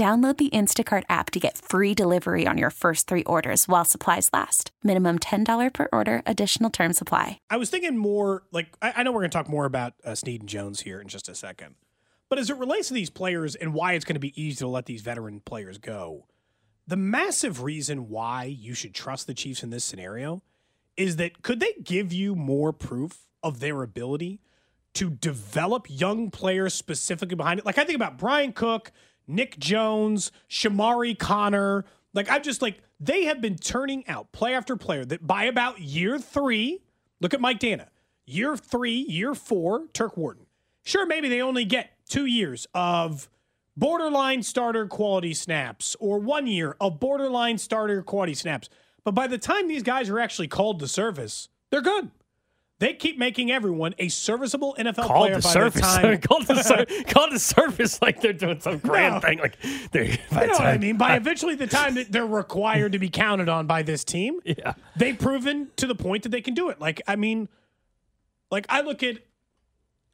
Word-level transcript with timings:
Download 0.00 0.34
the 0.34 0.48
Instacart 0.48 1.02
app 1.10 1.30
to 1.32 1.38
get 1.38 1.58
free 1.58 1.92
delivery 1.92 2.46
on 2.46 2.56
your 2.56 2.70
first 2.70 3.06
three 3.06 3.22
orders 3.24 3.68
while 3.68 3.84
supplies 3.84 4.30
last. 4.32 4.70
Minimum 4.82 5.18
$10 5.18 5.74
per 5.74 5.88
order, 5.92 6.22
additional 6.24 6.70
term 6.70 6.94
supply. 6.94 7.38
I 7.50 7.58
was 7.58 7.68
thinking 7.68 7.98
more 7.98 8.42
like, 8.50 8.68
I, 8.80 8.94
I 8.96 9.02
know 9.02 9.12
we're 9.12 9.20
going 9.20 9.30
to 9.30 9.36
talk 9.36 9.50
more 9.50 9.66
about 9.66 9.92
uh, 10.02 10.14
Sneed 10.14 10.40
and 10.40 10.48
Jones 10.48 10.80
here 10.80 11.02
in 11.02 11.08
just 11.08 11.28
a 11.28 11.34
second. 11.34 11.74
But 12.30 12.38
as 12.38 12.48
it 12.48 12.56
relates 12.56 12.88
to 12.88 12.94
these 12.94 13.10
players 13.10 13.54
and 13.54 13.74
why 13.74 13.92
it's 13.92 14.06
going 14.06 14.14
to 14.14 14.20
be 14.20 14.42
easy 14.42 14.56
to 14.60 14.68
let 14.68 14.86
these 14.86 15.02
veteran 15.02 15.40
players 15.40 15.76
go, 15.76 16.24
the 16.86 16.96
massive 16.96 17.62
reason 17.62 18.08
why 18.08 18.44
you 18.44 18.72
should 18.72 18.94
trust 18.94 19.26
the 19.26 19.34
Chiefs 19.34 19.62
in 19.62 19.68
this 19.68 19.84
scenario 19.84 20.42
is 20.96 21.16
that 21.16 21.42
could 21.42 21.60
they 21.60 21.74
give 21.84 22.10
you 22.10 22.34
more 22.34 22.72
proof 22.72 23.26
of 23.42 23.60
their 23.60 23.82
ability 23.82 24.40
to 24.94 25.10
develop 25.10 25.84
young 25.90 26.30
players 26.30 26.72
specifically 26.72 27.36
behind 27.36 27.60
it? 27.60 27.66
Like 27.66 27.76
I 27.76 27.84
think 27.84 27.96
about 27.96 28.16
Brian 28.16 28.54
Cook, 28.54 28.92
Nick 29.30 29.58
Jones, 29.58 30.32
Chamarri 30.48 31.18
Conner. 31.18 31.84
Like 32.12 32.30
I've 32.30 32.42
just 32.42 32.62
like 32.62 32.78
they 32.98 33.24
have 33.24 33.40
been 33.40 33.56
turning 33.56 34.06
out 34.08 34.32
play 34.32 34.54
after 34.54 34.76
player 34.76 35.04
that 35.06 35.26
by 35.26 35.44
about 35.44 35.80
year 35.80 36.18
three, 36.18 36.80
look 37.20 37.32
at 37.32 37.40
Mike 37.40 37.60
Danna, 37.60 37.86
Year 38.30 38.56
three, 38.56 39.04
year 39.08 39.34
four, 39.34 39.88
Turk 39.92 40.16
Wharton. 40.16 40.46
Sure, 40.84 41.04
maybe 41.04 41.28
they 41.28 41.42
only 41.42 41.64
get 41.64 41.90
two 42.08 42.26
years 42.26 42.64
of 42.74 43.28
borderline 43.76 44.44
starter 44.44 44.86
quality 44.86 45.34
snaps 45.34 45.96
or 45.98 46.20
one 46.20 46.46
year 46.46 46.76
of 46.80 47.00
borderline 47.00 47.58
starter 47.58 48.02
quality 48.02 48.34
snaps. 48.34 48.68
But 49.02 49.16
by 49.16 49.26
the 49.26 49.36
time 49.36 49.66
these 49.66 49.82
guys 49.82 50.08
are 50.08 50.20
actually 50.20 50.46
called 50.46 50.78
to 50.78 50.86
service, 50.86 51.48
they're 51.70 51.80
good. 51.80 52.12
They 52.80 52.94
keep 52.94 53.16
making 53.18 53.52
everyone 53.52 53.94
a 53.98 54.08
serviceable 54.08 54.74
NFL 54.78 55.06
called 55.06 55.20
player 55.28 55.36
to 55.36 55.42
by 55.42 55.50
surface. 55.50 55.80
the 55.96 56.00
time. 56.02 56.18
called 56.22 56.46
the 56.46 56.62
sur- 56.64 56.86
called 57.04 57.30
to 57.30 57.38
surface 57.38 58.02
like 58.02 58.20
they're 58.20 58.32
doing 58.32 58.58
some 58.60 58.78
grand 58.78 59.14
No. 59.14 59.20
thing. 59.20 59.38
Like 59.38 59.56
they're 59.92 60.04
You 60.04 60.18
by 60.32 60.40
the 60.40 60.46
know 60.46 60.52
what 60.54 60.66
I 60.66 60.78
mean? 60.78 60.96
By 60.96 61.14
eventually 61.16 61.54
the 61.54 61.66
time 61.68 61.94
that 61.94 62.10
they're 62.10 62.26
required 62.26 62.92
to 62.92 62.98
be 62.98 63.08
counted 63.08 63.48
on 63.48 63.66
by 63.66 63.82
this 63.82 64.02
team, 64.02 64.40
Yeah. 64.44 64.72
they've 64.96 65.18
proven 65.18 65.68
to 65.76 65.86
the 65.86 65.94
point 65.94 66.24
that 66.24 66.30
they 66.30 66.40
can 66.40 66.54
do 66.54 66.68
it. 66.70 66.80
Like, 66.80 67.00
I 67.06 67.16
mean, 67.16 67.48
like 68.50 68.66
I 68.68 68.80
look 68.80 69.02
at 69.02 69.18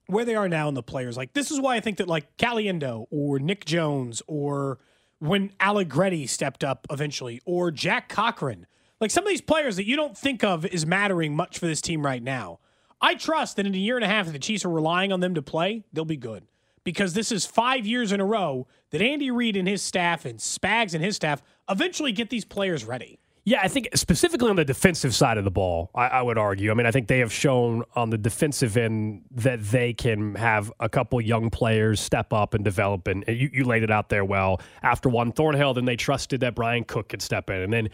where 0.09 0.25
they 0.25 0.35
are 0.35 0.49
now 0.49 0.69
in 0.69 0.75
the 0.75 0.83
players. 0.83 1.17
Like, 1.17 1.33
this 1.33 1.51
is 1.51 1.61
why 1.61 1.77
I 1.77 1.81
think 1.81 1.97
that 1.99 2.09
like 2.09 2.37
Caliendo 2.37 3.07
or 3.11 3.39
Nick 3.39 3.65
Jones 3.65 4.23
or 4.27 4.79
when 5.19 5.53
Allegretti 5.61 6.27
stepped 6.27 6.63
up 6.65 6.87
eventually 6.91 7.41
or 7.45 7.71
Jack 7.71 8.09
Cochrane, 8.09 8.67
like 9.01 9.11
some 9.11 9.25
of 9.25 9.29
these 9.29 9.41
players 9.41 9.77
that 9.77 9.87
you 9.87 9.95
don't 9.97 10.17
think 10.17 10.43
of 10.45 10.65
as 10.67 10.85
mattering 10.85 11.35
much 11.37 11.59
for 11.59 11.67
this 11.67 11.81
team 11.81 12.05
right 12.05 12.23
now. 12.23 12.59
I 13.01 13.15
trust 13.15 13.57
that 13.57 13.67
in 13.67 13.75
a 13.75 13.79
year 13.79 13.97
and 13.97 14.05
a 14.05 14.09
half, 14.09 14.27
if 14.27 14.33
the 14.33 14.39
Chiefs 14.39 14.65
are 14.65 14.71
relying 14.71 15.13
on 15.13 15.21
them 15.21 15.35
to 15.35 15.43
play, 15.43 15.85
they'll 15.93 16.05
be 16.05 16.17
good. 16.17 16.45
Because 16.85 17.15
this 17.15 17.33
is 17.33 17.45
five 17.45 17.85
years 17.85 18.13
in 18.13 18.21
a 18.21 18.25
row 18.25 18.69
that 18.91 19.03
Andy 19.03 19.31
Reid 19.31 19.57
and 19.57 19.67
his 19.67 19.83
staff 19.83 20.25
and 20.25 20.39
Spags 20.39 20.95
and 20.95 21.03
his 21.03 21.17
staff 21.17 21.43
eventually 21.69 22.13
get 22.13 22.31
these 22.31 22.45
players 22.45 22.85
ready. 22.85 23.19
Yeah, 23.47 23.61
I 23.63 23.69
think 23.69 23.91
specifically 23.95 24.51
on 24.51 24.57
the 24.57 24.65
defensive 24.65 25.15
side 25.15 25.39
of 25.39 25.45
the 25.45 25.53
ball, 25.53 25.93
I, 25.95 26.07
I 26.09 26.23
would 26.23 26.37
argue. 26.37 26.73
I 26.73 26.75
mean, 26.75 26.85
I 26.85 26.91
think 26.91 27.07
they 27.07 27.21
have 27.21 27.33
shown 27.33 27.85
on 27.95 28.11
the 28.11 28.19
defensive 28.19 28.77
end 28.77 29.23
that 29.31 29.63
they 29.63 29.93
can 29.93 30.35
have 30.35 30.73
a 30.81 30.89
couple 30.89 31.21
young 31.21 31.49
players 31.51 32.01
step 32.01 32.33
up 32.33 32.55
and 32.55 32.65
develop. 32.65 33.07
And 33.07 33.25
you, 33.29 33.49
you 33.53 33.65
laid 33.65 33.85
it 33.85 33.91
out 33.91 34.09
there 34.09 34.25
well. 34.25 34.61
After 34.83 35.09
Juan 35.09 35.31
Thornhill, 35.31 35.75
then 35.75 35.85
they 35.85 35.95
trusted 35.95 36.41
that 36.41 36.57
Bryan 36.57 36.83
Cook 36.83 37.11
could 37.11 37.23
step 37.23 37.49
in, 37.49 37.63
and 37.63 37.73
then 37.73 37.89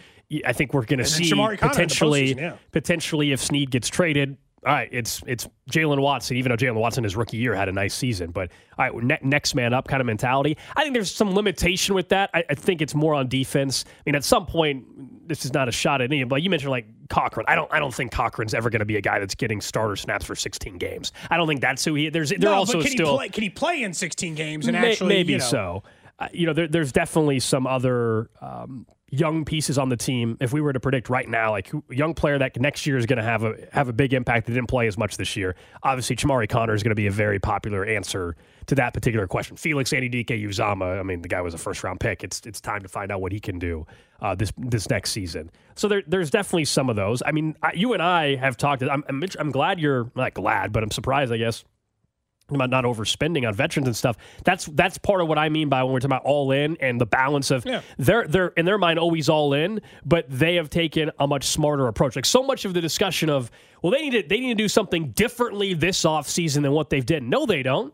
I 0.46 0.54
think 0.54 0.72
we're 0.72 0.86
going 0.86 1.00
to 1.00 1.04
see 1.04 1.24
Chamarri 1.24 1.34
Conner 1.34 1.50
in 1.50 1.58
the 1.58 1.68
potentially, 1.68 2.34
yeah. 2.34 2.56
potentially 2.70 3.32
if 3.32 3.40
Sneed 3.40 3.70
gets 3.70 3.88
traded. 3.88 4.38
All 4.64 4.72
right, 4.72 4.88
it's 4.92 5.20
it's 5.26 5.48
Jaylen 5.72 6.00
Watson. 6.00 6.36
Even 6.36 6.50
though 6.50 6.56
Jaylen 6.56 6.76
Watson 6.76 7.02
his 7.02 7.16
rookie 7.16 7.36
year 7.36 7.52
had 7.52 7.68
a 7.68 7.72
nice 7.72 7.94
season, 7.94 8.30
but 8.30 8.50
all 8.78 8.84
right, 8.84 9.02
ne- 9.02 9.18
next 9.22 9.56
man 9.56 9.74
up 9.74 9.88
kind 9.88 10.00
of 10.00 10.06
mentality. 10.06 10.56
I 10.76 10.82
think 10.82 10.94
there's 10.94 11.12
some 11.12 11.34
limitation 11.34 11.96
with 11.96 12.10
that. 12.10 12.30
I, 12.32 12.44
I 12.48 12.54
think 12.54 12.80
it's 12.80 12.94
more 12.94 13.12
on 13.12 13.26
defense. 13.26 13.84
I 13.88 14.02
mean, 14.06 14.14
at 14.14 14.22
some 14.22 14.46
point, 14.46 15.28
this 15.28 15.44
is 15.44 15.52
not 15.52 15.68
a 15.68 15.72
shot 15.72 16.00
at 16.00 16.12
any. 16.12 16.22
But 16.22 16.42
you 16.42 16.50
mentioned 16.50 16.70
like 16.70 16.86
Cochrane. 17.08 17.46
I 17.48 17.56
don't 17.56 17.72
I 17.72 17.80
don't 17.80 17.92
think 17.92 18.12
Cochrane's 18.12 18.54
ever 18.54 18.70
going 18.70 18.80
to 18.80 18.86
be 18.86 18.96
a 18.96 19.00
guy 19.00 19.18
that's 19.18 19.34
getting 19.34 19.60
starter 19.60 19.96
snaps 19.96 20.24
for 20.24 20.36
16 20.36 20.78
games. 20.78 21.10
I 21.28 21.36
don't 21.36 21.48
think 21.48 21.60
that's 21.60 21.84
who 21.84 21.94
he. 21.94 22.08
There's 22.08 22.30
they're 22.30 22.38
no, 22.38 22.52
also 22.52 22.74
but 22.74 22.82
can 22.84 22.92
still 22.92 23.12
he 23.12 23.16
play? 23.16 23.28
Can 23.30 23.42
he 23.42 23.50
play 23.50 23.82
in 23.82 23.92
16 23.92 24.36
games 24.36 24.68
and 24.68 24.80
May- 24.80 24.92
actually 24.92 25.08
maybe 25.08 25.32
you 25.32 25.38
know, 25.38 25.44
so. 25.44 25.82
Uh, 26.18 26.28
you 26.32 26.46
know, 26.46 26.52
there, 26.52 26.68
there's 26.68 26.92
definitely 26.92 27.40
some 27.40 27.66
other 27.66 28.30
um, 28.40 28.86
young 29.12 29.44
pieces 29.44 29.76
on 29.76 29.90
the 29.90 29.96
team. 29.96 30.38
If 30.40 30.54
we 30.54 30.60
were 30.62 30.72
to 30.72 30.80
predict 30.80 31.10
right 31.10 31.28
now, 31.28 31.50
like 31.50 31.70
young 31.90 32.14
player 32.14 32.38
that 32.38 32.58
next 32.58 32.86
year 32.86 32.96
is 32.96 33.04
going 33.04 33.18
to 33.18 33.22
have 33.22 33.44
a 33.44 33.54
have 33.70 33.88
a 33.88 33.92
big 33.92 34.14
impact 34.14 34.46
that 34.46 34.54
didn't 34.54 34.68
play 34.68 34.86
as 34.86 34.96
much 34.96 35.18
this 35.18 35.36
year, 35.36 35.54
obviously 35.82 36.16
Chamarri 36.16 36.48
Conner 36.48 36.74
is 36.74 36.82
going 36.82 36.90
to 36.90 36.96
be 36.96 37.06
a 37.06 37.12
very 37.12 37.38
popular 37.38 37.84
answer 37.84 38.34
to 38.66 38.74
that 38.74 38.94
particular 38.94 39.26
question. 39.26 39.56
Felix 39.56 39.90
Anudike-Uzomah, 39.90 40.98
I 40.98 41.02
mean, 41.02 41.20
the 41.20 41.28
guy 41.28 41.42
was 41.42 41.52
a 41.52 41.58
first 41.58 41.84
round 41.84 42.00
pick. 42.00 42.24
It's 42.24 42.40
it's 42.46 42.60
time 42.60 42.82
to 42.82 42.88
find 42.88 43.12
out 43.12 43.20
what 43.20 43.32
he 43.32 43.38
can 43.38 43.58
do 43.58 43.86
uh, 44.22 44.34
this 44.34 44.50
this 44.56 44.88
next 44.88 45.12
season. 45.12 45.50
So 45.74 45.88
there, 45.88 46.02
there's 46.06 46.30
definitely 46.30 46.64
some 46.64 46.88
of 46.88 46.96
those. 46.96 47.22
I 47.24 47.32
mean, 47.32 47.54
I, 47.62 47.74
you 47.74 47.92
and 47.92 48.02
I 48.02 48.36
have 48.36 48.56
talked. 48.56 48.82
I'm 48.82 49.04
I'm 49.38 49.50
glad 49.50 49.78
you're 49.78 50.10
not 50.16 50.32
glad, 50.32 50.72
but 50.72 50.82
I'm 50.82 50.90
surprised, 50.90 51.32
I 51.32 51.36
guess 51.36 51.64
about 52.56 52.70
not 52.70 52.84
overspending 52.84 53.46
on 53.46 53.54
veterans 53.54 53.86
and 53.86 53.96
stuff. 53.96 54.16
That's 54.44 54.66
that's 54.66 54.98
part 54.98 55.20
of 55.20 55.28
what 55.28 55.38
I 55.38 55.48
mean 55.48 55.68
by 55.68 55.82
when 55.82 55.92
we're 55.92 56.00
talking 56.00 56.12
about 56.16 56.24
all 56.24 56.50
in 56.52 56.76
and 56.80 57.00
the 57.00 57.06
balance 57.06 57.50
of 57.50 57.64
Yeah. 57.66 57.80
they're 57.98 58.26
they're 58.26 58.48
in 58.48 58.64
their 58.64 58.78
mind 58.78 58.98
always 58.98 59.28
all 59.28 59.52
in, 59.54 59.80
but 60.04 60.26
they 60.28 60.56
have 60.56 60.70
taken 60.70 61.10
a 61.18 61.26
much 61.26 61.44
smarter 61.44 61.86
approach. 61.88 62.16
Like 62.16 62.26
so 62.26 62.42
much 62.42 62.64
of 62.64 62.74
the 62.74 62.80
discussion 62.80 63.30
of 63.30 63.50
well 63.82 63.92
they 63.92 64.02
need 64.08 64.22
to 64.22 64.28
they 64.28 64.40
need 64.40 64.56
to 64.56 64.62
do 64.62 64.68
something 64.68 65.10
differently 65.10 65.74
this 65.74 66.02
offseason 66.04 66.62
than 66.62 66.72
what 66.72 66.90
they've 66.90 67.06
done. 67.06 67.28
No, 67.28 67.46
they 67.46 67.62
don't. 67.62 67.92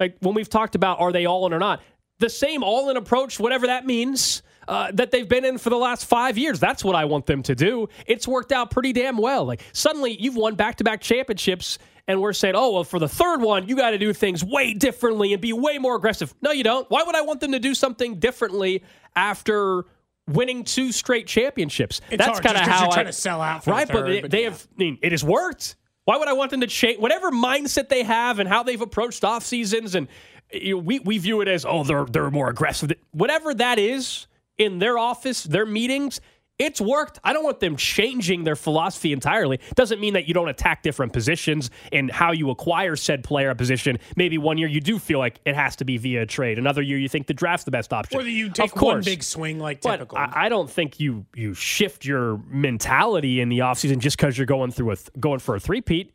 Like 0.00 0.16
when 0.20 0.34
we've 0.34 0.48
talked 0.48 0.74
about 0.74 1.00
are 1.00 1.12
they 1.12 1.26
all 1.26 1.46
in 1.46 1.52
or 1.54 1.58
not, 1.58 1.80
the 2.18 2.30
same 2.30 2.62
all 2.62 2.90
in 2.90 2.96
approach, 2.96 3.38
whatever 3.38 3.66
that 3.66 3.86
means. 3.86 4.42
Uh, 4.66 4.90
that 4.92 5.10
they've 5.10 5.28
been 5.28 5.44
in 5.44 5.58
for 5.58 5.68
the 5.68 5.76
last 5.76 6.06
five 6.06 6.38
years. 6.38 6.58
That's 6.58 6.82
what 6.82 6.96
I 6.96 7.04
want 7.04 7.26
them 7.26 7.42
to 7.42 7.54
do. 7.54 7.86
It's 8.06 8.26
worked 8.26 8.50
out 8.50 8.70
pretty 8.70 8.94
damn 8.94 9.18
well. 9.18 9.44
Like 9.44 9.60
suddenly 9.74 10.16
you've 10.18 10.36
won 10.36 10.54
back 10.54 10.76
to 10.76 10.84
back 10.84 11.02
championships, 11.02 11.78
and 12.06 12.20
we're 12.20 12.32
saying, 12.32 12.54
oh, 12.56 12.72
well, 12.72 12.84
for 12.84 12.98
the 12.98 13.08
third 13.08 13.40
one, 13.40 13.68
you 13.68 13.76
got 13.76 13.90
to 13.90 13.98
do 13.98 14.12
things 14.12 14.44
way 14.44 14.74
differently 14.74 15.32
and 15.32 15.42
be 15.42 15.52
way 15.52 15.78
more 15.78 15.96
aggressive. 15.96 16.34
No, 16.42 16.50
you 16.50 16.64
don't. 16.64 16.88
Why 16.90 17.02
would 17.02 17.14
I 17.14 17.22
want 17.22 17.40
them 17.40 17.52
to 17.52 17.58
do 17.58 17.74
something 17.74 18.18
differently 18.18 18.82
after 19.16 19.84
winning 20.28 20.64
two 20.64 20.92
straight 20.92 21.26
championships? 21.26 22.00
It's 22.10 22.24
That's 22.24 22.40
kind 22.40 22.56
of 22.56 22.62
how 22.62 22.84
you're 22.84 22.90
I, 22.90 22.94
trying 22.94 23.06
to 23.06 23.12
sell 23.12 23.40
out 23.40 23.64
for 23.64 23.70
the 23.70 23.72
right. 23.72 23.86
but 23.86 23.94
third, 23.94 24.08
they, 24.08 24.20
but 24.20 24.30
they 24.30 24.42
yeah. 24.44 24.50
have. 24.50 24.66
I 24.70 24.78
mean, 24.78 24.98
it 25.02 25.12
has 25.12 25.24
worked. 25.24 25.76
Why 26.04 26.18
would 26.18 26.28
I 26.28 26.34
want 26.34 26.50
them 26.50 26.60
to 26.60 26.66
change 26.66 26.98
whatever 26.98 27.30
mindset 27.30 27.88
they 27.88 28.02
have 28.02 28.38
and 28.38 28.46
how 28.46 28.62
they've 28.62 28.80
approached 28.80 29.24
off 29.24 29.42
seasons? 29.42 29.94
And 29.94 30.08
you 30.54 30.74
know, 30.74 30.78
we 30.78 30.98
we 31.00 31.18
view 31.18 31.40
it 31.40 31.48
as 31.48 31.64
oh 31.64 31.84
they're 31.84 32.04
they're 32.06 32.30
more 32.30 32.48
aggressive. 32.48 32.92
Whatever 33.12 33.54
that 33.54 33.78
is 33.78 34.26
in 34.58 34.78
their 34.78 34.98
office, 34.98 35.44
their 35.44 35.66
meetings. 35.66 36.20
It's 36.56 36.80
worked. 36.80 37.18
I 37.24 37.32
don't 37.32 37.42
want 37.42 37.58
them 37.58 37.74
changing 37.74 38.44
their 38.44 38.54
philosophy 38.54 39.12
entirely. 39.12 39.58
Doesn't 39.74 39.98
mean 40.00 40.14
that 40.14 40.28
you 40.28 40.34
don't 40.34 40.48
attack 40.48 40.84
different 40.84 41.12
positions 41.12 41.68
and 41.90 42.08
how 42.12 42.30
you 42.30 42.48
acquire 42.50 42.94
said 42.94 43.24
player 43.24 43.50
a 43.50 43.56
position. 43.56 43.98
Maybe 44.14 44.38
one 44.38 44.56
year 44.56 44.68
you 44.68 44.80
do 44.80 45.00
feel 45.00 45.18
like 45.18 45.40
it 45.44 45.56
has 45.56 45.74
to 45.76 45.84
be 45.84 45.96
via 45.98 46.22
a 46.22 46.26
trade. 46.26 46.56
Another 46.60 46.80
year 46.80 46.96
you 46.96 47.08
think 47.08 47.26
the 47.26 47.34
draft's 47.34 47.64
the 47.64 47.72
best 47.72 47.92
option. 47.92 48.20
Or 48.20 48.22
that 48.22 48.30
you 48.30 48.46
Of 48.46 48.52
take 48.54 48.76
one 48.76 48.80
course. 48.80 49.04
big 49.04 49.24
swing 49.24 49.58
like 49.58 49.80
But 49.80 49.96
typical. 49.96 50.16
I, 50.18 50.30
I 50.44 50.48
don't 50.48 50.70
think 50.70 51.00
you 51.00 51.26
you 51.34 51.54
shift 51.54 52.04
your 52.04 52.38
mentality 52.46 53.40
in 53.40 53.48
the 53.48 53.58
offseason 53.58 53.98
just 53.98 54.16
because 54.16 54.38
you're 54.38 54.46
going 54.46 54.70
through 54.70 54.92
a 54.92 54.96
th- 54.96 55.08
going 55.18 55.40
for 55.40 55.56
a 55.56 55.60
three-peat. 55.60 56.12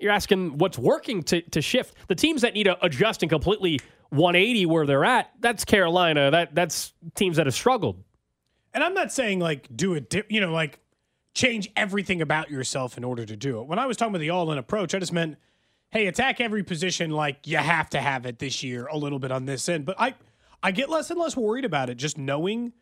You're 0.00 0.12
asking 0.12 0.58
what's 0.58 0.78
working 0.78 1.22
to, 1.24 1.42
to 1.42 1.60
shift. 1.60 1.94
The 2.08 2.14
teams 2.14 2.42
that 2.42 2.54
need 2.54 2.64
to 2.64 2.82
adjust 2.84 3.22
and 3.22 3.30
completely 3.30 3.80
180 4.10 4.66
where 4.66 4.86
they're 4.86 5.04
at, 5.04 5.30
that's 5.40 5.64
Carolina. 5.64 6.30
That 6.30 6.54
that's 6.54 6.92
teams 7.14 7.36
that 7.36 7.46
have 7.46 7.54
struggled. 7.54 8.02
And 8.72 8.84
I'm 8.84 8.94
not 8.94 9.12
saying 9.12 9.40
like 9.40 9.68
do 9.74 9.94
it, 9.94 10.10
di- 10.10 10.24
you 10.28 10.40
know, 10.40 10.52
like 10.52 10.80
change 11.34 11.70
everything 11.76 12.22
about 12.22 12.50
yourself 12.50 12.96
in 12.96 13.04
order 13.04 13.24
to 13.24 13.36
do 13.36 13.60
it. 13.60 13.66
When 13.66 13.78
I 13.78 13.86
was 13.86 13.96
talking 13.96 14.12
about 14.12 14.20
the 14.20 14.30
all 14.30 14.50
in 14.52 14.58
approach, 14.58 14.94
I 14.94 14.98
just 14.98 15.12
meant, 15.12 15.36
hey, 15.90 16.06
attack 16.06 16.40
every 16.40 16.62
position 16.62 17.10
like 17.10 17.46
you 17.46 17.56
have 17.56 17.90
to 17.90 18.00
have 18.00 18.26
it 18.26 18.38
this 18.38 18.62
year 18.62 18.86
a 18.86 18.96
little 18.96 19.18
bit 19.18 19.32
on 19.32 19.44
this 19.44 19.68
end. 19.68 19.86
But 19.86 19.96
I, 19.98 20.14
I 20.62 20.72
get 20.72 20.88
less 20.88 21.10
and 21.10 21.18
less 21.18 21.36
worried 21.36 21.64
about 21.64 21.90
it 21.90 21.96
just 21.96 22.18
knowing 22.18 22.72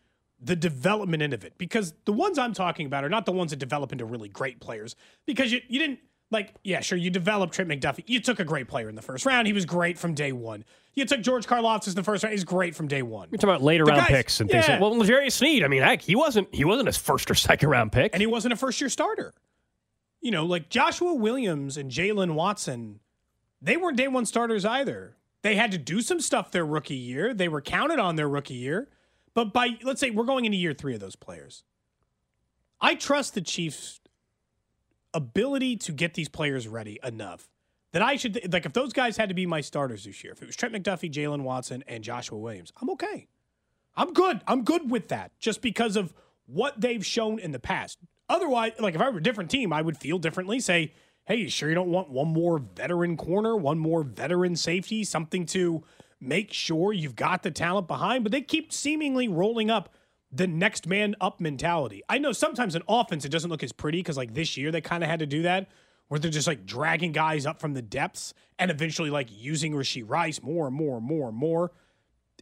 the 0.40 0.56
development 0.56 1.22
end 1.22 1.34
of 1.34 1.44
it 1.44 1.54
because 1.58 1.94
the 2.04 2.12
ones 2.12 2.38
I'm 2.38 2.54
talking 2.54 2.86
about 2.86 3.04
are 3.04 3.08
not 3.08 3.26
the 3.26 3.32
ones 3.32 3.50
that 3.50 3.56
develop 3.56 3.92
into 3.92 4.04
really 4.04 4.28
great 4.28 4.60
players 4.60 4.94
because 5.26 5.52
you, 5.52 5.60
you 5.68 5.80
didn't 5.80 5.98
like, 6.30 6.54
yeah, 6.62 6.80
sure, 6.80 6.98
you 6.98 7.10
developed 7.10 7.54
Trent 7.54 7.70
McDuffie. 7.70 8.04
You 8.06 8.20
took 8.20 8.38
a 8.40 8.44
great 8.44 8.68
player 8.68 8.88
in 8.88 8.94
the 8.94 9.02
first 9.02 9.24
round. 9.24 9.46
He 9.46 9.52
was 9.52 9.64
great 9.64 9.98
from 9.98 10.14
day 10.14 10.32
one. 10.32 10.64
You 10.94 11.04
took 11.04 11.20
George 11.22 11.46
Karlaftis 11.46 11.88
in 11.88 11.94
the 11.94 12.02
first 12.02 12.22
round. 12.24 12.32
He's 12.32 12.44
great 12.44 12.74
from 12.74 12.88
day 12.88 13.02
one. 13.02 13.28
You're 13.30 13.38
talking 13.38 13.50
about 13.50 13.62
later 13.62 13.84
The 13.84 13.92
round 13.92 14.02
guys- 14.02 14.10
picks 14.16 14.40
and 14.40 14.50
things. 14.50 14.66
yeah. 14.66 14.74
Like, 14.74 14.80
well, 14.82 14.98
L'Jarius 14.98 15.32
Sneed. 15.32 15.62
I 15.64 15.68
mean, 15.68 15.82
heck, 15.82 16.02
he 16.02 16.16
wasn't 16.16 16.52
he 16.54 16.64
wasn't 16.64 16.88
a 16.88 16.92
first 16.92 17.30
or 17.30 17.34
second 17.34 17.68
round 17.70 17.92
pick. 17.92 18.12
and 18.12 18.20
he 18.20 18.26
wasn't 18.26 18.52
a 18.52 18.56
first 18.56 18.80
year 18.80 18.90
starter. 18.90 19.32
You 20.20 20.30
know, 20.32 20.44
like 20.44 20.68
Joshua 20.68 21.14
Williams 21.14 21.76
and 21.76 21.90
Jaylen 21.90 22.34
Watson, 22.34 22.98
they 23.62 23.76
weren't 23.76 23.96
day 23.96 24.08
one 24.08 24.26
starters 24.26 24.64
either. 24.64 25.14
They 25.42 25.54
had 25.54 25.70
to 25.70 25.78
do 25.78 26.00
some 26.00 26.18
stuff 26.20 26.50
their 26.50 26.66
rookie 26.66 26.96
year. 26.96 27.32
They 27.32 27.48
were 27.48 27.60
counted 27.62 28.00
on 28.00 28.16
their 28.16 28.28
rookie 28.28 28.54
year. 28.54 28.88
But 29.34 29.52
by, 29.52 29.78
let's 29.84 30.00
say, 30.00 30.10
we're 30.10 30.24
going 30.24 30.44
into 30.46 30.58
year 30.58 30.74
three 30.74 30.94
of 30.94 31.00
those 31.00 31.14
players. 31.14 31.62
I 32.80 32.96
trust 32.96 33.34
the 33.34 33.40
Chiefs' 33.40 34.00
ability 35.18 35.76
to 35.76 35.92
get 35.92 36.14
these 36.14 36.28
players 36.28 36.66
ready 36.66 36.98
enough 37.02 37.50
that 37.92 38.02
I 38.02 38.16
should, 38.16 38.52
like, 38.52 38.66
if 38.66 38.72
those 38.72 38.92
guys 38.92 39.16
had 39.16 39.28
to 39.28 39.34
be 39.34 39.46
my 39.46 39.60
starters 39.60 40.04
this 40.04 40.22
year, 40.22 40.32
if 40.32 40.42
it 40.42 40.46
was 40.46 40.56
Trent 40.56 40.74
McDuffie, 40.74 41.12
Jaylen 41.12 41.42
Watson, 41.42 41.82
and 41.86 42.04
Joshua 42.04 42.38
Williams, 42.38 42.72
I'm 42.80 42.90
okay. 42.90 43.26
I'm 43.96 44.12
good. 44.12 44.40
I'm 44.46 44.62
good 44.62 44.90
with 44.90 45.08
that 45.08 45.32
just 45.40 45.60
because 45.60 45.96
of 45.96 46.14
what 46.46 46.80
they've 46.80 47.04
shown 47.04 47.38
in 47.38 47.52
the 47.52 47.58
past. 47.58 47.98
Otherwise, 48.28 48.72
like 48.78 48.94
if 48.94 49.00
I 49.00 49.10
were 49.10 49.18
a 49.18 49.22
different 49.22 49.50
team, 49.50 49.72
I 49.72 49.82
would 49.82 49.96
feel 49.96 50.18
differently. 50.18 50.60
Say, 50.60 50.92
hey, 51.26 51.36
you 51.36 51.50
sure 51.50 51.68
you 51.68 51.74
don't 51.74 51.90
want 51.90 52.10
one 52.10 52.28
more 52.28 52.58
veteran 52.58 53.16
corner, 53.16 53.56
one 53.56 53.78
more 53.78 54.02
veteran 54.02 54.54
safety, 54.54 55.02
something 55.02 55.46
to 55.46 55.82
make 56.20 56.52
sure 56.52 56.92
you've 56.92 57.16
got 57.16 57.42
the 57.42 57.50
talent 57.50 57.88
behind? 57.88 58.22
But 58.22 58.32
they 58.32 58.40
keep 58.40 58.72
seemingly 58.72 59.28
rolling 59.28 59.70
up 59.70 59.92
the 60.30 60.46
next 60.46 60.86
man 60.86 61.14
up 61.20 61.40
mentality. 61.40 62.02
I 62.08 62.18
know 62.18 62.32
sometimes 62.32 62.74
in 62.74 62.82
offense 62.88 63.24
it 63.24 63.30
doesn't 63.30 63.50
look 63.50 63.62
as 63.62 63.72
pretty 63.72 63.98
because 63.98 64.16
like 64.16 64.34
this 64.34 64.56
year 64.56 64.70
they 64.70 64.80
kind 64.80 65.02
of 65.02 65.10
had 65.10 65.20
to 65.20 65.26
do 65.26 65.42
that 65.42 65.68
where 66.08 66.18
they're 66.18 66.30
just 66.30 66.46
like 66.46 66.64
dragging 66.64 67.12
guys 67.12 67.46
up 67.46 67.60
from 67.60 67.74
the 67.74 67.82
depths 67.82 68.34
and 68.58 68.70
eventually 68.70 69.10
like 69.10 69.28
using 69.30 69.72
Rashee 69.72 70.04
Rice 70.06 70.42
more 70.42 70.66
and 70.66 70.74
more 70.74 70.96
and 70.98 71.06
more 71.06 71.28
and 71.28 71.36
more 71.36 71.72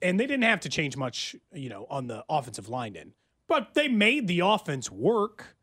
and 0.02 0.20
they 0.20 0.26
didn't 0.26 0.44
have 0.44 0.60
to 0.60 0.68
change 0.68 0.96
much, 0.96 1.36
you 1.52 1.68
know, 1.68 1.86
on 1.88 2.06
the 2.06 2.24
offensive 2.28 2.68
line 2.68 2.96
end. 2.96 3.12
But 3.48 3.74
they 3.74 3.88
made 3.88 4.26
the 4.26 4.40
offense 4.40 4.90
work. 4.90 5.56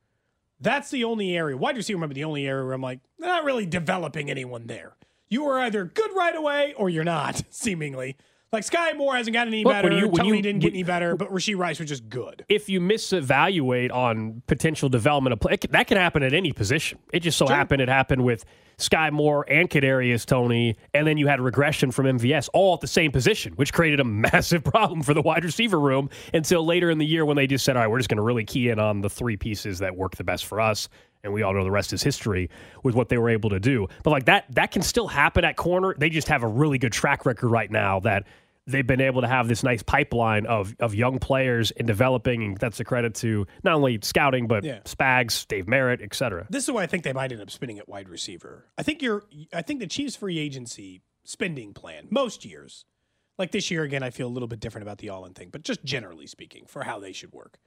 That's 0.59 0.89
the 0.89 1.03
only 1.03 1.35
area. 1.35 1.57
Wide 1.57 1.75
receiver 1.75 1.99
might 1.99 2.07
be 2.07 2.15
the 2.15 2.23
only 2.23 2.47
area 2.47 2.63
where 2.63 2.73
I'm 2.73 2.81
like, 2.81 2.99
they're 3.19 3.29
not 3.29 3.43
really 3.43 3.65
developing 3.65 4.29
anyone 4.29 4.67
there. 4.67 4.95
You 5.27 5.45
are 5.45 5.59
either 5.59 5.85
good 5.85 6.11
right 6.15 6.35
away 6.35 6.73
or 6.77 6.89
you're 6.89 7.03
not, 7.03 7.43
seemingly. 7.49 8.17
Like 8.53 8.63
Sky 8.63 8.93
Moore 8.93 9.15
hasn't 9.15 9.33
gotten 9.33 9.51
any 9.51 9.63
Look, 9.63 9.73
better. 9.73 9.89
when 9.89 9.97
you- 9.97 10.07
when 10.07 10.21
Toney 10.25 10.37
you- 10.37 10.43
didn't 10.43 10.61
get 10.61 10.73
any 10.73 10.83
better, 10.83 11.15
but 11.15 11.29
Rashee 11.33 11.57
Rice 11.57 11.79
was 11.79 11.89
just 11.89 12.07
good. 12.07 12.45
if 12.47 12.69
you 12.69 12.79
misevaluate 12.79 13.91
on 13.91 14.43
potential 14.47 14.89
development 14.89 15.33
of 15.33 15.39
play, 15.39 15.53
it 15.53 15.71
that 15.71 15.87
can 15.87 15.97
happen 15.97 16.21
at 16.23 16.33
any 16.33 16.51
position. 16.51 16.99
It 17.11 17.21
just 17.21 17.37
so 17.37 17.47
happened 17.47 17.81
it 17.81 17.89
happened 17.89 18.23
with 18.23 18.45
Sky 18.77 19.09
Moore 19.09 19.45
and 19.49 19.69
Kadarius 19.69 20.25
Toney, 20.25 20.75
and 20.93 21.05
then 21.07 21.17
you 21.17 21.27
had 21.27 21.39
regression 21.41 21.91
from 21.91 22.05
MVS 22.07 22.47
all 22.53 22.75
at 22.75 22.81
the 22.81 22.87
same 22.87 23.11
position, 23.11 23.53
which 23.53 23.73
created 23.73 23.99
a 23.99 24.03
massive 24.33 24.63
problem 24.63 25.01
for 25.01 25.13
the 25.13 25.21
wide 25.21 25.43
receiver 25.43 25.79
room 25.79 26.09
until 26.33 26.65
later 26.65 26.89
in 26.91 26.97
the 26.99 27.05
year 27.05 27.25
when 27.25 27.35
they 27.37 27.47
just 27.47 27.65
said, 27.65 27.75
"All 27.75 27.81
right, 27.81 27.89
we're 27.89 27.99
just 27.99 28.09
going 28.09 28.17
to 28.17 28.23
really 28.23 28.45
key 28.45 28.69
in 28.69 28.77
on 28.79 29.01
the 29.01 29.09
three 29.09 29.35
pieces 29.37 29.79
that 29.79 29.95
work 29.95 30.15
the 30.15 30.23
best 30.23 30.45
for 30.45 30.61
us." 30.61 30.89
And 31.23 31.31
we 31.31 31.41
all 31.41 31.53
know 31.53 31.63
the 31.63 31.71
rest 31.71 31.93
is 31.93 32.03
history 32.03 32.49
with 32.83 32.95
what 32.95 33.07
they 33.07 33.17
were 33.17 33.29
able 33.29 33.49
to 33.51 33.59
do. 33.59 33.87
But 34.03 34.09
like 34.11 34.25
that, 34.25 34.43
that 34.55 34.71
can 34.71 34.81
still 34.81 35.07
happen 35.07 35.45
at 35.45 35.55
corner. 35.55 35.95
They 35.97 36.09
just 36.09 36.27
have 36.27 36.43
a 36.43 36.47
really 36.47 36.77
good 36.77 36.91
track 36.91 37.25
record 37.25 37.49
right 37.49 37.71
now 37.71 38.01
that 38.01 38.25
they've 38.65 38.87
been 38.87 39.01
able 39.01 39.21
to 39.21 39.27
have 39.27 39.47
this 39.47 39.63
nice 39.63 39.83
pipeline 39.83 40.45
of 40.45 40.75
of 40.79 40.95
young 40.95 41.19
players 41.19 41.71
and 41.71 41.85
developing, 41.87 42.43
and 42.43 42.57
that's 42.57 42.79
a 42.79 42.83
credit 42.83 43.15
to 43.15 43.45
not 43.63 43.75
only 43.75 43.99
scouting 44.01 44.47
but 44.47 44.63
Yeah. 44.63 44.79
Spags, 44.85 45.47
Dave 45.47 45.67
Merritt, 45.67 46.01
et 46.01 46.13
cetera. 46.15 46.47
This 46.49 46.63
is 46.63 46.71
why 46.71 46.83
I 46.83 46.87
think 46.87 47.03
they 47.03 47.13
might 47.13 47.31
end 47.31 47.41
up 47.41 47.51
spinning 47.51 47.79
at 47.79 47.89
wide 47.89 48.09
receiver. 48.09 48.65
I 48.77 48.83
think 48.83 49.01
you're 49.01 49.23
I 49.53 49.61
think 49.61 49.79
the 49.79 49.87
Chiefs 49.87 50.15
free 50.15 50.39
agency 50.39 51.01
spending 51.23 51.73
plan 51.73 52.07
most 52.09 52.45
years. 52.45 52.85
Like 53.37 53.51
this 53.51 53.69
year 53.71 53.83
again 53.83 54.03
I 54.03 54.09
feel 54.11 54.27
a 54.27 54.33
little 54.33 54.47
bit 54.47 54.59
different 54.59 54.83
about 54.83 54.99
the 54.99 55.09
all-in 55.09 55.33
thing, 55.33 55.49
but 55.51 55.63
just 55.63 55.83
generally 55.83 56.27
speaking 56.27 56.65
for 56.67 56.83
how 56.83 56.99
they 56.99 57.11
should 57.11 57.33
work 57.33 57.59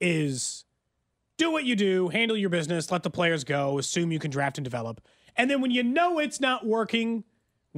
is 0.00 0.64
do 1.36 1.50
what 1.52 1.64
you 1.64 1.76
do, 1.76 2.08
handle 2.08 2.36
your 2.36 2.50
business, 2.50 2.90
let 2.90 3.02
the 3.02 3.10
players 3.10 3.44
go, 3.44 3.78
assume 3.78 4.10
you 4.12 4.18
can 4.18 4.30
draft 4.30 4.58
and 4.58 4.64
develop. 4.64 5.00
And 5.36 5.48
then 5.50 5.60
when 5.60 5.70
you 5.70 5.82
know 5.84 6.18
it's 6.18 6.40
not 6.40 6.66
working, 6.66 7.24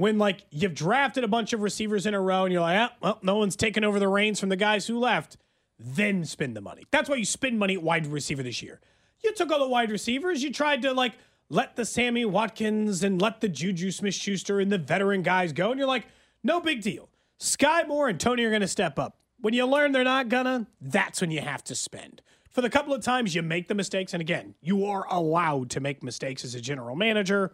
when 0.01 0.17
like 0.17 0.45
you've 0.49 0.73
drafted 0.73 1.23
a 1.23 1.27
bunch 1.27 1.53
of 1.53 1.61
receivers 1.61 2.07
in 2.07 2.15
a 2.15 2.19
row 2.19 2.43
and 2.43 2.51
you're 2.51 2.63
like, 2.63 2.89
ah, 2.91 2.95
well, 3.01 3.19
no 3.21 3.35
one's 3.35 3.55
taking 3.55 3.83
over 3.83 3.99
the 3.99 4.07
reins 4.07 4.39
from 4.39 4.49
the 4.49 4.55
guys 4.55 4.87
who 4.87 4.97
left, 4.97 5.37
then 5.77 6.25
spend 6.25 6.55
the 6.55 6.61
money. 6.61 6.83
That's 6.89 7.07
why 7.07 7.17
you 7.17 7.25
spend 7.25 7.59
money 7.59 7.75
at 7.75 7.83
wide 7.83 8.07
receiver 8.07 8.41
this 8.41 8.63
year. 8.63 8.81
You 9.23 9.31
took 9.35 9.51
all 9.51 9.59
the 9.59 9.67
wide 9.67 9.91
receivers, 9.91 10.41
you 10.41 10.51
tried 10.51 10.81
to 10.81 10.93
like 10.93 11.13
let 11.49 11.75
the 11.75 11.85
Sammy 11.85 12.25
Watkins 12.25 13.03
and 13.03 13.21
let 13.21 13.41
the 13.41 13.47
Juju 13.47 13.91
Smith 13.91 14.15
Schuster 14.15 14.59
and 14.59 14.71
the 14.71 14.79
veteran 14.79 15.21
guys 15.21 15.53
go, 15.53 15.69
and 15.69 15.77
you're 15.77 15.87
like, 15.87 16.07
no 16.43 16.59
big 16.59 16.81
deal. 16.81 17.07
Sky 17.37 17.83
Moore 17.87 18.09
and 18.09 18.19
Toney 18.19 18.43
are 18.43 18.59
to 18.59 18.67
step 18.67 18.97
up. 18.97 19.17
When 19.39 19.53
you 19.53 19.67
learn 19.67 19.91
they're 19.91 20.03
not 20.03 20.29
gonna, 20.29 20.65
that's 20.81 21.21
when 21.21 21.29
you 21.29 21.41
have 21.41 21.63
to 21.65 21.75
spend. 21.75 22.23
For 22.49 22.61
the 22.61 22.71
couple 22.71 22.95
of 22.95 23.03
times 23.03 23.35
you 23.35 23.43
make 23.43 23.67
the 23.67 23.75
mistakes, 23.75 24.13
and 24.13 24.21
again, 24.21 24.55
you 24.61 24.83
are 24.85 25.05
allowed 25.11 25.69
to 25.71 25.79
make 25.79 26.01
mistakes 26.01 26.43
as 26.43 26.55
a 26.55 26.61
general 26.61 26.95
manager, 26.95 27.53